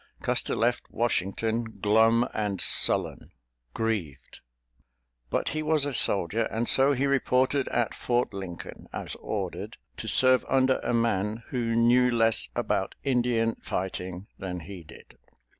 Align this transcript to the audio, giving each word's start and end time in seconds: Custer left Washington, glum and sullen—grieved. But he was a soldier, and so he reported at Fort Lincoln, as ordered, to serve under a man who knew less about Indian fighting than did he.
Custer 0.23 0.55
left 0.55 0.89
Washington, 0.89 1.77
glum 1.79 2.27
and 2.33 2.59
sullen—grieved. 2.59 4.39
But 5.29 5.49
he 5.49 5.61
was 5.61 5.85
a 5.85 5.93
soldier, 5.93 6.45
and 6.49 6.67
so 6.67 6.93
he 6.93 7.05
reported 7.05 7.67
at 7.67 7.93
Fort 7.93 8.33
Lincoln, 8.33 8.87
as 8.91 9.13
ordered, 9.17 9.77
to 9.97 10.07
serve 10.07 10.43
under 10.49 10.79
a 10.79 10.91
man 10.91 11.43
who 11.49 11.75
knew 11.75 12.09
less 12.09 12.49
about 12.55 12.95
Indian 13.03 13.53
fighting 13.61 14.25
than 14.39 14.57
did 14.65 14.91
he. 15.11 15.17